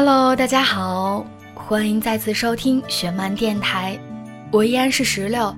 [0.00, 1.26] Hello，大家好，
[1.56, 3.98] 欢迎再次收听雪漫电台，
[4.52, 5.52] 我依然是石榴，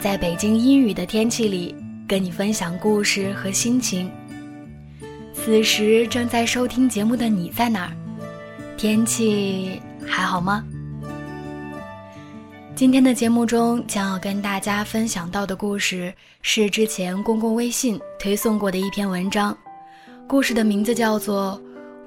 [0.00, 1.72] 在北京阴雨的天气里
[2.08, 4.10] 跟你分享故事和心情。
[5.32, 7.92] 此时正在收听节目的你在哪儿？
[8.76, 10.64] 天气还好吗？
[12.74, 19.56] 今天的节目中将要跟大家分享到的故事是之前公共微信推送过的一篇文章，
[20.26, 21.62] 故事的名字叫做。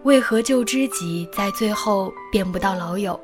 [0.08, 3.20] 为何旧知己在最后变不到老友？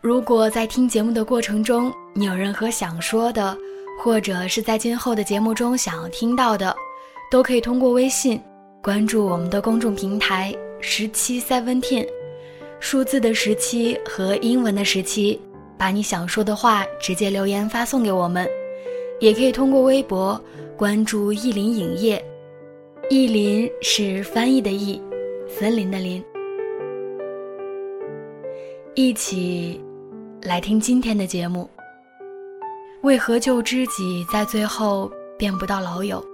[0.00, 3.54] 如果在听节目的过程中，你有任何想说的，
[4.02, 6.74] 或者是在今后的节目中想要听到的，
[7.30, 8.40] 都可以通过微信
[8.82, 12.08] 关注我们的公众平台十七 seventeen，
[12.80, 15.38] 数字的十七和英文的十七，
[15.76, 18.48] 把你想说的话直接留言发送给我们，
[19.20, 20.42] 也可以通过微博
[20.78, 22.24] 关注意林影业，
[23.10, 24.98] 意林是翻译的意。
[25.58, 26.24] 森林的林，
[28.94, 29.78] 一起
[30.42, 31.68] 来听今天的节目。
[33.02, 36.24] 为何旧知己在最后变不到老友？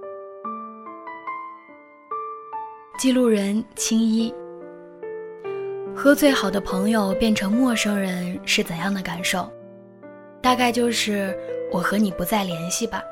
[2.96, 4.32] 记录人青衣，
[5.94, 9.50] 和最好的朋友变成陌生人是怎样的感受？
[10.40, 11.36] 大概就是
[11.72, 13.02] 我和你不再联系吧。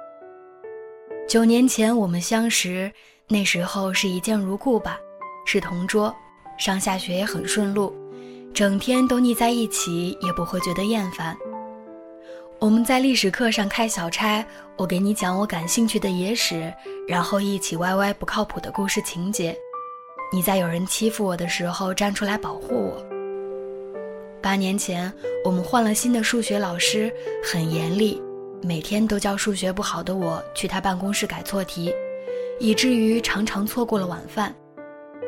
[1.28, 2.90] 九年前我们相识，
[3.26, 5.00] 那时候是一见如故吧。
[5.46, 6.14] 是同桌，
[6.58, 7.94] 上下学也很顺路，
[8.52, 11.34] 整天都腻在一起也不会觉得厌烦。
[12.58, 14.44] 我们在历史课上开小差，
[14.76, 16.72] 我给你讲我感兴趣的野史，
[17.06, 19.56] 然后一起歪歪不靠谱的故事情节。
[20.32, 23.06] 你在有人欺负我的时候站出来保护我。
[24.42, 25.12] 八年前
[25.44, 27.12] 我们换了新的数学老师，
[27.44, 28.20] 很严厉，
[28.62, 31.94] 每天都叫数学不好的我去他办公室改错题，
[32.58, 34.52] 以至于常常错过了晚饭。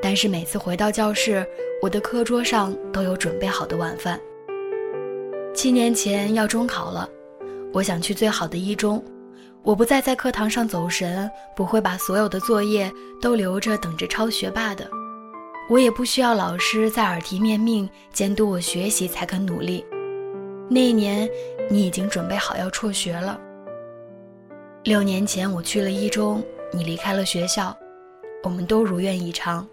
[0.00, 1.44] 但是每次回到教室，
[1.82, 4.20] 我的课桌上都有准备好的晚饭。
[5.54, 7.08] 七年前要中考了，
[7.72, 9.02] 我想去最好的一中，
[9.62, 14.88] 我不再在课堂上走神，不会把所有的作业都留着等着抄学霸的，
[15.68, 19.84] 我也不需要老师在耳提面命监督我学习才肯努力。
[20.70, 21.28] 那一年，
[21.68, 23.40] 你已经准备好要辍学了。
[24.84, 26.40] 六年前我去了一中，
[26.72, 27.76] 你离开了学校，
[28.44, 29.66] 我们都如愿以偿。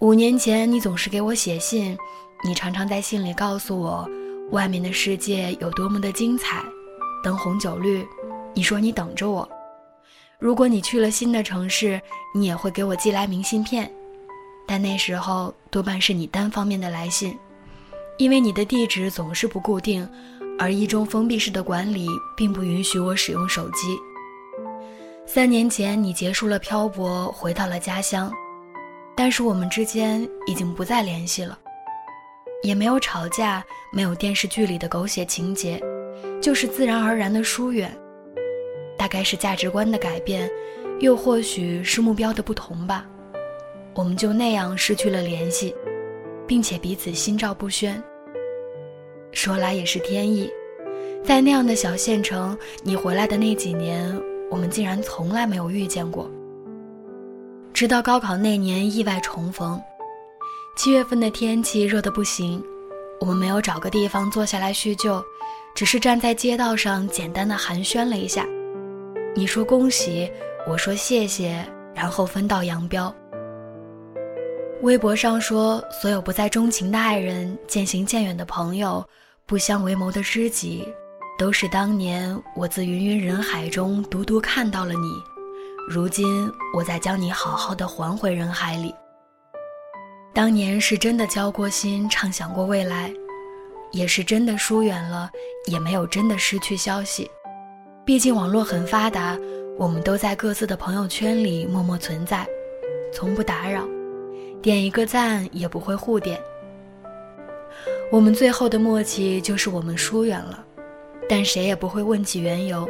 [0.00, 1.96] 五年前，你总是给我写信，
[2.44, 4.06] 你常常在信里告诉我，
[4.50, 6.64] 外面的世界有多么的精彩，
[7.22, 8.04] 灯红酒绿。
[8.54, 9.48] 你说你等着我，
[10.40, 12.00] 如果你去了新的城市，
[12.34, 13.88] 你也会给我寄来明信片，
[14.66, 17.38] 但那时候多半是你单方面的来信，
[18.18, 20.06] 因为你的地址总是不固定，
[20.58, 23.96] 而一中封闭式的管理并不允许我使用手机。
[25.24, 28.30] 三年前，你结束了漂泊，回到了家乡。
[29.16, 31.58] 但是我们之间已经不再联系了，
[32.62, 35.80] 也没有吵架，没有电视剧里的狗血情节，
[36.40, 37.96] 就是自然而然的疏远。
[38.98, 40.50] 大概是价值观的改变，
[40.98, 43.06] 又或许是目标的不同吧。
[43.94, 45.74] 我们就那样失去了联系，
[46.46, 48.02] 并且彼此心照不宣。
[49.30, 50.50] 说来也是天意，
[51.24, 54.12] 在那样的小县城，你回来的那几年，
[54.50, 56.30] 我们竟然从来没有遇见过。
[57.74, 59.82] 直到高考那年意外重逢，
[60.76, 62.62] 七月份的天气热得不行，
[63.18, 65.20] 我们没有找个地方坐下来叙旧，
[65.74, 68.46] 只是站在街道上简单的寒暄了一下。
[69.34, 70.30] 你说恭喜，
[70.68, 73.12] 我说谢谢，然后分道扬镳。
[74.82, 79.04] 微博上说，所有不再钟情的爱人、渐行渐远的朋友、
[79.46, 80.86] 不相为谋的知己，
[81.36, 85.33] 都是当年我自芸芸人海中独独看到了你。
[85.86, 88.94] 如今，我再将你好好的还回人海里。
[90.32, 93.12] 当年是真的交过心，畅想过未来，
[93.92, 95.30] 也是真的疏远了，
[95.66, 97.30] 也没有真的失去消息。
[98.02, 99.38] 毕竟网络很发达，
[99.78, 102.46] 我们都在各自的朋友圈里默默存在，
[103.12, 103.86] 从不打扰，
[104.62, 106.40] 点一个赞也不会互点。
[108.10, 110.64] 我们最后的默契就是我们疏远了，
[111.28, 112.88] 但谁也不会问起缘由。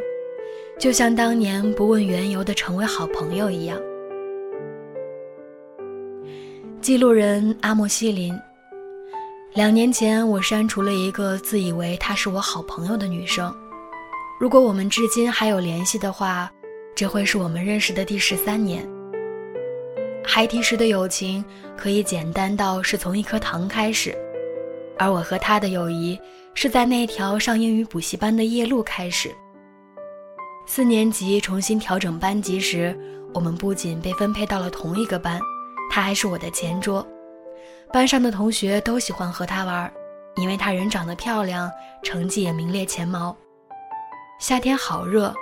[0.78, 3.80] 就像当年不问缘由的成为好朋友一样。
[6.80, 8.38] 记录人阿莫西林。
[9.54, 13.54] 两年前，我删除了一个自以为她是我好朋友的女生。
[14.38, 16.50] 如果我们至今还有联系的话，
[16.94, 18.86] 这会是我们认识的第十三年。
[20.24, 21.42] 孩提时的友情
[21.76, 24.12] 可以简单到是从一颗糖开始，
[24.98, 26.18] 而我和他的友谊
[26.52, 29.30] 是在那条上英语补习班的夜路开始。
[30.66, 32.98] 四年级重新调整班级时，
[33.32, 35.38] 我们不仅被分配到了同一个班，
[35.90, 37.06] 他还是我的前桌。
[37.92, 39.92] 班上的同学都喜欢和他玩，
[40.36, 41.70] 因为他人长得漂亮，
[42.02, 43.36] 成绩也名列前茅。
[44.40, 45.32] 夏天好热，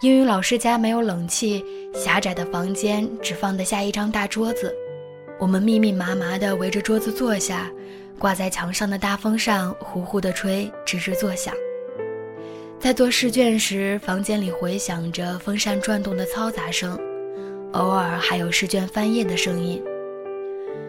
[0.00, 1.64] 英语老师家没有冷气，
[1.94, 4.74] 狭窄的房间只放得下一张大桌子，
[5.38, 7.70] 我们密密麻麻地围着桌子坐下，
[8.18, 11.54] 挂在墙上的大风扇呼呼地吹，吱吱作响。
[12.82, 16.98] 在做试卷时，房间里回响着风扇转动的嘈杂声，
[17.74, 19.80] 偶尔还有试卷翻页的声音。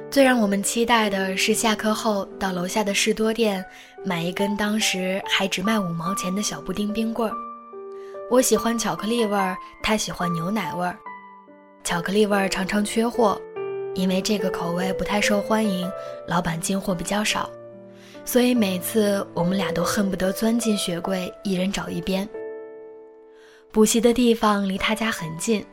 [0.09, 3.63] 最让我们期待的是下课后到楼下的士多店
[4.03, 7.35] 买一根当时还只卖五毛钱的小布丁冰棍儿。
[8.27, 10.97] 我喜欢巧克力味儿，他喜欢牛奶味儿。
[11.83, 13.39] 巧克力味儿常常缺货，
[13.93, 15.87] 因为这个口味不太受欢迎，
[16.27, 17.47] 老板进货比较少。
[18.25, 22.27] 所以每次我们俩都恨不得钻进雪柜，一人找一边。
[23.71, 25.65] 补习的地方离他家很近，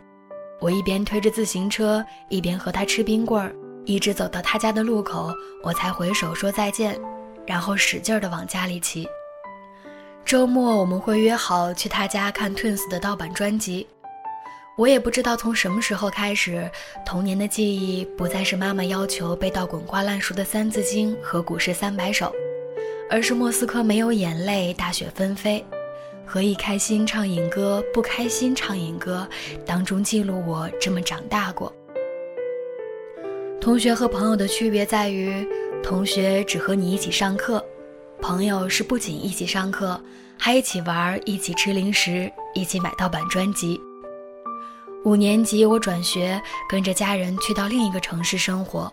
[0.59, 3.55] 我一边推着自行车，一边和他吃冰棍儿，
[3.85, 5.33] 一直走到他家的路口，
[5.63, 7.01] 我才回首说再见，
[7.47, 9.09] 然后使劲儿地往家里骑。
[10.25, 13.87] 周末我们会约好去他家看 Twins 的盗版专辑。
[14.81, 16.67] 我也不知道从什么时候开始，
[17.05, 22.35] 童年的记忆不再是妈妈要求背到滚瓜烂熟的《三字经》和古诗三百首，
[23.11, 25.63] 而是莫斯科没有眼泪，大雪纷飞，
[26.25, 29.29] 和一开心唱饮歌，不开心唱饮歌，
[29.67, 31.71] 当中记录我这么长大过。
[33.61, 35.47] 同学和朋友的区别在于，
[35.83, 37.63] 同学只和你一起上课，
[38.23, 40.01] 朋友是不仅一起上课，
[40.39, 43.79] 还一起玩，一起吃零食，一起买盗版专辑。
[45.03, 48.93] 五年级，我转学，跟着家人去到另一个城市生活。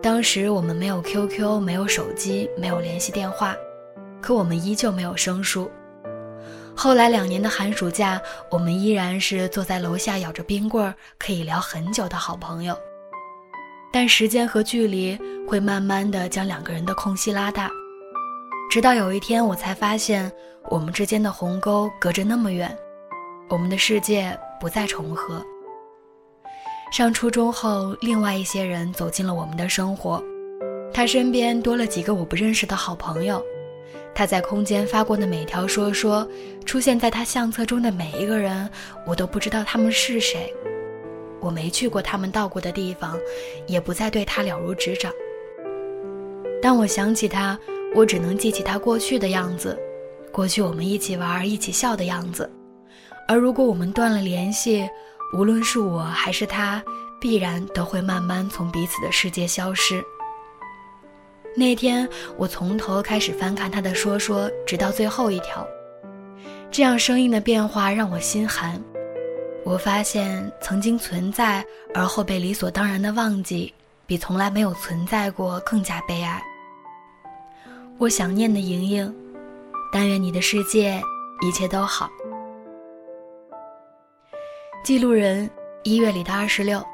[0.00, 3.52] 当时我们没有 QQ，没有手机，没有联系电话，
[4.22, 5.68] 可我们依旧没有生疏。
[6.76, 12.76] 后来两年的寒暑假，我们依然是坐在楼下咬着冰棍儿，可以聊很久的好朋友。
[13.92, 17.68] 但时间和距离会慢慢的将两个人的空隙拉大，
[18.70, 20.30] 直到有一天，我才发现
[20.70, 22.76] 我们之间的鸿沟隔着那么远，
[23.48, 24.38] 我们的世界。
[24.64, 25.44] 不再重合。
[26.90, 30.24] 上初中后，另外一些人走进了我们的生活，
[30.90, 33.44] 他身边多了几个我不认识的好朋友。
[34.14, 36.26] 他在空间发过的每条说说，
[36.64, 38.66] 出现在他相册中的每一个人，
[39.06, 40.50] 我都不知道他们是谁。
[41.40, 43.18] 我没去过他们到过的地方，
[43.66, 45.12] 也不再对他了如指掌。
[46.62, 47.58] 当我想起他，
[47.94, 49.78] 我只能记起他过去的样子，
[50.32, 52.50] 过去我们一起玩、一起笑的样子。
[53.26, 54.88] 而如果我们断了联系，
[55.36, 56.82] 无论是我还是他，
[57.20, 60.04] 必然都会慢慢从彼此的世界消失。
[61.56, 65.66] 那天，我从头开始翻看他的说说，直到最后一条，
[66.70, 68.80] 这样生硬的变化让我心寒。
[69.64, 71.64] 我发现，曾经存在
[71.94, 73.72] 而后被理所当然的忘记，
[74.06, 76.42] 比从来没有存在过更加悲哀。
[77.96, 79.14] 我想念的莹莹，
[79.92, 81.00] 但愿你的世界
[81.40, 82.10] 一切都好。
[84.84, 85.48] 记录人
[85.82, 86.84] 一月里的二十六，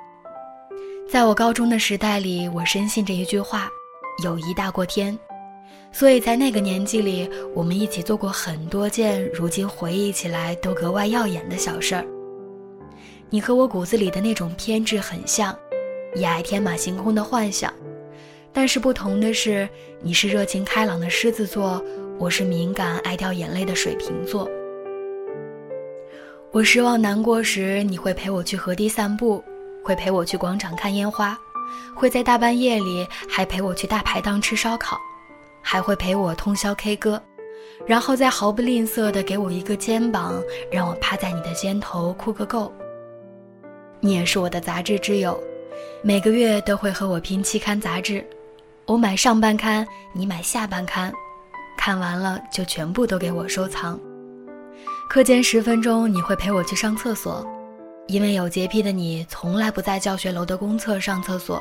[1.11, 3.69] 在我高中的时代里，我深信这一句话：
[4.23, 5.19] 友谊大过天。
[5.91, 12.07] 所以在那个年纪里，我们一起做过很多件如今回忆起来都格外耀眼的小事儿。
[13.29, 15.53] 你和我骨子里的那种偏执很像，
[16.15, 17.75] 也爱天马行空的幻想，
[18.53, 19.69] 但是不同的是，
[20.01, 21.85] 你是热情开朗的狮子座，
[22.21, 24.49] 我是敏感爱掉眼泪的水瓶座。
[26.53, 29.43] 我失望难过时，你会陪我去河堤散步，
[29.85, 31.39] 会陪我去广场看烟花，
[31.95, 34.99] 会在大半夜里还陪我去大排档吃烧烤，
[35.63, 37.23] 还会陪我通宵 K 歌，
[37.87, 40.43] 然后再毫不吝啬地给我一个肩膀，
[40.73, 42.73] 让我趴在你的肩头哭个够。
[44.01, 45.41] 你也是我的杂志之友，
[46.03, 48.27] 每个月都会和我拼期刊杂志，
[48.87, 51.13] 我买上半刊，你买下半刊，
[51.79, 53.97] 看完了就全部都给我收藏。
[55.11, 57.45] 课间十分钟，你会陪我去上厕所，
[58.07, 61.61] 因为有洁癖的你从来不在教学楼的公厕上厕所，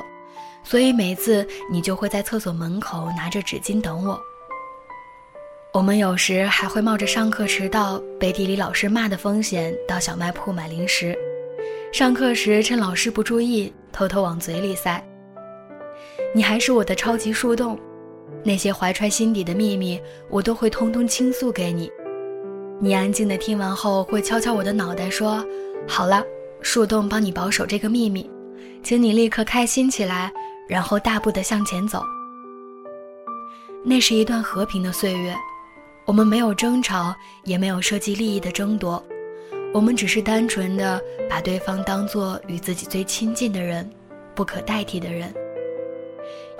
[0.62, 4.16] 所以每次你就会在厕所门口拿着纸巾等我。
[5.74, 11.12] 我们有时还会冒着上课迟到、被地理老师骂的风险到小卖铺买零食，
[11.92, 15.04] 上课时趁老师不注意偷偷往嘴里塞。
[16.32, 17.76] 你还是我的超级树洞，
[18.44, 21.90] 那些怀揣心底的秘密，我都会通通倾诉给你。
[22.82, 25.44] 你安静的听完后，会敲敲我的脑袋说
[25.86, 26.24] ：“好了，
[26.62, 28.28] 树洞帮你保守这个秘密，
[28.82, 30.32] 请你立刻开心起来，
[30.66, 32.02] 然后大步的向前走。”
[33.84, 35.36] 那是一段和平的岁月，
[36.06, 39.02] 我们没有争吵，也没有涉及利益的争夺，
[39.74, 43.86] 我们只是单纯的把对方当做与自己最亲近的人，
[44.34, 45.30] 不可代替的人。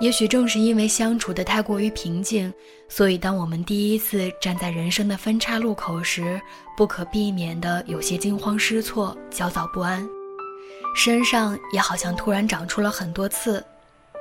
[0.01, 2.51] 也许正是因为相处的太过于平静，
[2.89, 6.41] 所以当我们第一次站在人生的分岔路口时，
[6.75, 10.03] 不可避免的有些惊慌失措、焦躁不安，
[10.95, 13.63] 身上也好像突然长出了很多刺，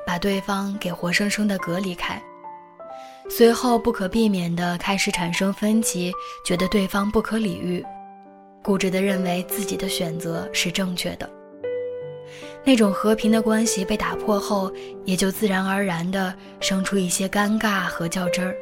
[0.06, 2.22] 把对方给活生生的隔离开。
[3.30, 6.12] 随后不可避免的开始产生分歧，
[6.44, 7.82] 觉得对方不可理喻，
[8.62, 11.39] 固执的认为自己的选择是正确的。
[12.64, 14.70] 那种和平的关系被打破后，
[15.04, 18.54] 也就自然而然地生出一些尴尬和较真儿。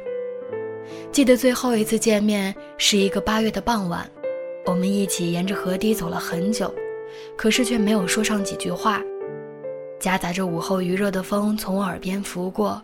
[1.11, 4.09] 记得最后一次见面是一个八月的傍晚，
[4.65, 6.73] 我们一起沿着河堤走了很久，
[7.35, 9.01] 可是却没有说上几句话。
[9.99, 12.81] 夹杂着午后余热的风从我耳边拂过，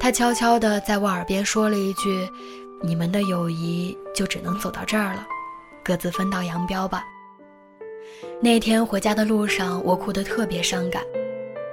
[0.00, 2.26] 他悄悄地在我耳边说了一句
[2.82, 5.26] ：“你们的友谊就只能走到这儿了，
[5.84, 7.04] 各自分道扬镳吧。”
[8.40, 11.02] 那天回家的路上，我哭得特别伤感。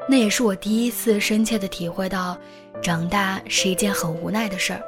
[0.08, 2.38] 那也是我第一次深切地体会到，
[2.82, 4.82] 长大是一件很无奈的事儿。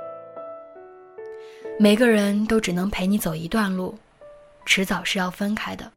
[1.79, 3.97] 每个人都只能陪你走一段路，
[4.65, 5.91] 迟早是要分开的。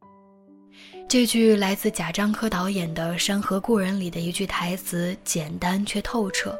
[1.07, 6.57] 这句来自贾樟柯导演的《山河故人》里的一句台词，简单却透彻。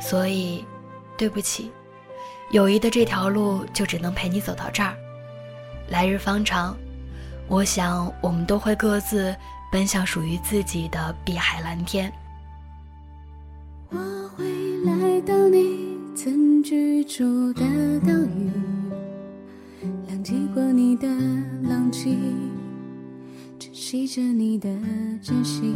[0.00, 0.64] 所以，
[1.16, 1.70] 对不起，
[2.52, 4.94] 友谊的这条路就只能陪你走到这儿，
[5.88, 6.76] 来日方长。
[7.48, 9.34] 我想，我们都会各自
[9.72, 12.12] 奔向属于自己的碧海蓝天。
[13.88, 13.98] 我
[14.36, 14.44] 会
[14.84, 17.62] 来到你曾居住的
[18.00, 18.50] 岛屿，
[20.08, 21.08] 浪迹过你的
[21.62, 22.18] 浪迹，
[23.58, 24.68] 珍惜着你的
[25.22, 25.74] 珍惜。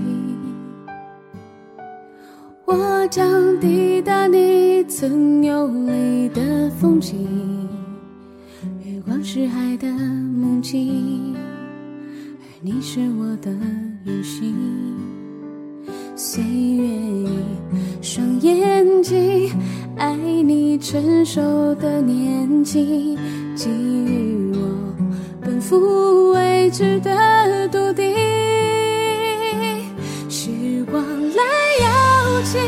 [2.66, 7.66] 我将抵达你曾游历的风景，
[8.84, 11.34] 月光是海的梦境。
[12.64, 13.50] 你是我的
[14.04, 14.54] 远行，
[16.14, 17.28] 岁月一
[18.00, 19.52] 双眼睛，
[19.96, 23.18] 爱你成熟的年纪，
[23.56, 24.94] 给予我
[25.40, 28.14] 奔赴未知的土地。
[30.28, 31.42] 时光来
[31.80, 32.58] 遥寄，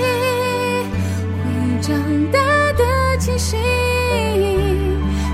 [1.39, 1.97] 会长
[2.33, 2.41] 大
[2.73, 2.83] 的
[3.21, 3.57] 气息，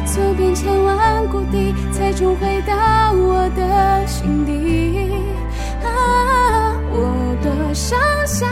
[0.04, 0.99] 走遍千万
[1.30, 5.12] 谷底才重回到我的心底，
[5.84, 8.50] 啊，我多想想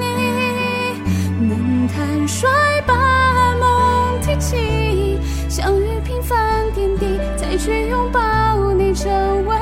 [0.00, 1.00] 你，
[1.48, 2.46] 能坦率
[2.86, 9.10] 把梦提起，相遇平凡点滴，再去拥抱你，成
[9.46, 9.56] 为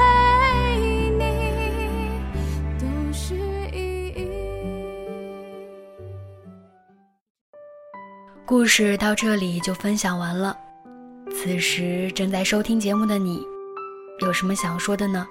[1.19, 1.25] 你。
[2.79, 3.35] 都是
[3.73, 4.29] 意义。
[8.45, 10.55] 故事到这里就分享完了。
[11.43, 13.43] 此时正在收听节目的你，
[14.21, 15.27] 有什么想说的呢？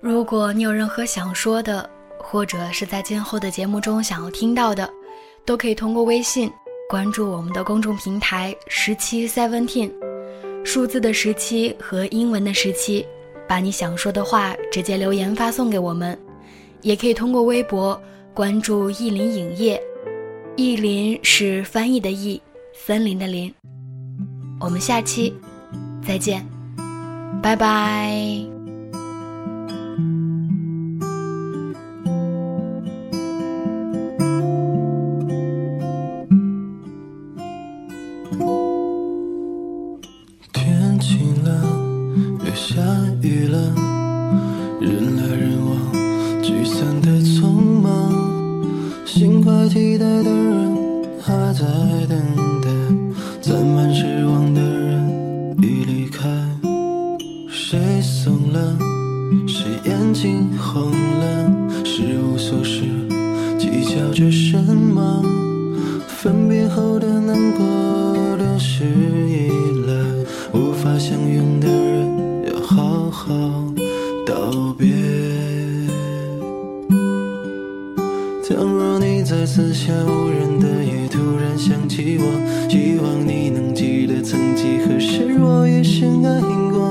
[0.00, 1.88] 如果你有任何想说的，
[2.18, 4.92] 或者是在今后的节目中想要听到的，
[5.44, 6.50] 都可以通过微信
[6.90, 9.92] 关注我们的公众平台十七 seventeen。
[10.64, 13.06] 数字的十七和英文的十七，
[13.46, 16.18] 把你想说的话直接留言发送给我们，
[16.82, 17.98] 也可以通过微博
[18.34, 19.80] 关注意林影业，
[20.56, 23.54] 意林是翻译的意，森林的林。
[24.64, 25.36] 我们下期
[26.02, 26.42] 再见，
[27.42, 28.53] 拜拜。
[66.54, 67.64] 以后的难过
[68.38, 69.48] 都失忆
[69.86, 73.34] 了，无法相拥的人要好好
[74.24, 74.86] 道别。
[78.46, 82.24] 倘若你在四下无人的夜突然想起我，
[82.70, 86.83] 希望你能记得曾几何时我也深爱过。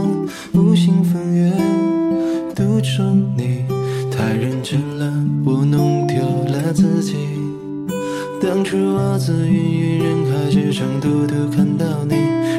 [8.73, 12.15] 是我自芸芸人海之中独独看到你，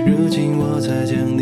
[0.07, 1.34] 如今我才见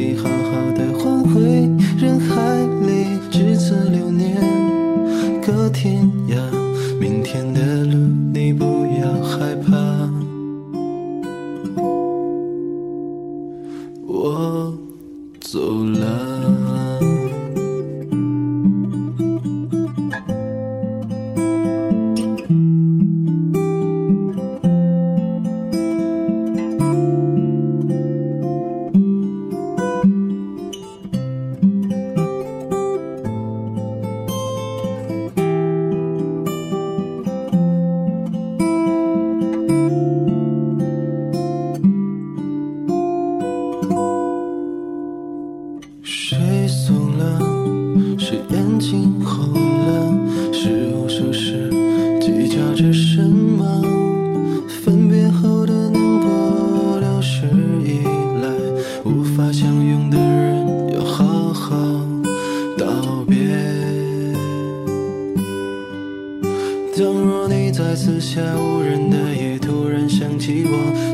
[68.23, 71.12] 下无人的夜突然想起我，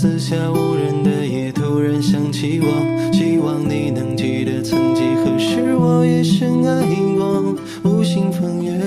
[0.00, 7.56] 四下无人的夜突然想起我，希望你能记得曾几何时我也深爱过。
[7.82, 8.78] 无心风月，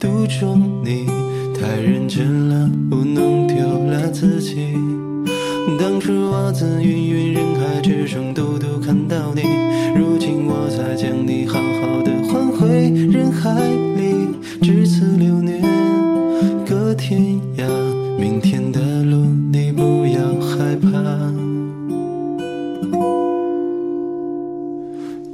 [0.00, 1.04] 独钟你
[1.52, 4.72] 太认真了，我弄丢了自己。
[5.78, 8.66] 当初我自芸芸人海之中独独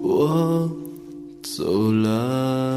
[0.06, 0.70] 我
[1.42, 2.73] 走了。